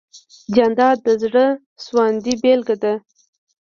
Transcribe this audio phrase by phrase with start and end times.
[0.55, 1.45] جانداد د زړه
[1.83, 2.93] سواندۍ بېلګه ده.